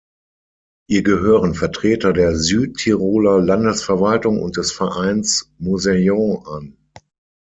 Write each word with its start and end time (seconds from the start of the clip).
Ihr 0.89 1.03
gehören 1.03 1.53
Vertreter 1.53 2.11
der 2.11 2.35
Südtiroler 2.35 3.39
Landesverwaltung 3.39 4.41
und 4.41 4.57
des 4.57 4.71
Vereins 4.71 5.53
Museion 5.59 6.43
an. 6.47 6.75